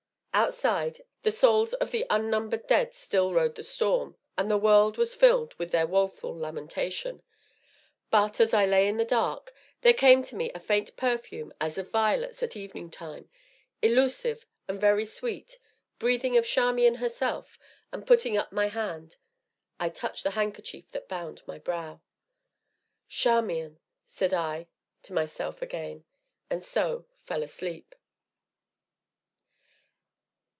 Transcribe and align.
Outside, 0.33 1.01
the 1.23 1.29
souls 1.29 1.73
of 1.75 1.91
the 1.91 2.05
unnumbered 2.09 2.65
dead 2.65 2.93
still 2.93 3.33
rode 3.33 3.53
the 3.55 3.65
storm, 3.65 4.15
and 4.37 4.49
the 4.49 4.57
world 4.57 4.95
was 4.97 5.13
filled 5.13 5.53
with 5.55 5.71
their 5.71 5.85
woeful 5.85 6.33
lamentation. 6.33 7.21
But, 8.09 8.39
as 8.39 8.53
I 8.53 8.65
lay 8.65 8.87
in 8.87 8.95
the 8.95 9.03
dark, 9.03 9.53
there 9.81 9.93
came 9.93 10.23
to 10.23 10.37
me 10.37 10.49
a 10.53 10.59
faint 10.59 10.95
perfume 10.95 11.53
as 11.59 11.77
of 11.77 11.91
violets 11.91 12.41
at 12.41 12.55
evening 12.55 12.89
time, 12.89 13.29
elusive 13.81 14.45
and 14.69 14.79
very 14.79 15.03
sweet, 15.05 15.59
breathing 15.99 16.37
of 16.37 16.45
Charmian 16.47 16.95
herself; 16.95 17.59
and 17.91 18.07
putting 18.07 18.37
up 18.37 18.53
my 18.53 18.67
hand, 18.69 19.17
I 19.81 19.89
touched 19.89 20.23
the 20.23 20.31
handkerchief 20.31 20.89
that 20.91 21.09
bound 21.09 21.41
my 21.45 21.59
brow. 21.59 22.01
"Charmian!" 23.09 23.79
said 24.07 24.33
I 24.33 24.67
to 25.03 25.11
myself 25.13 25.61
again, 25.61 26.05
and 26.49 26.63
so, 26.63 27.05
fell 27.25 27.43
asleep. 27.43 27.93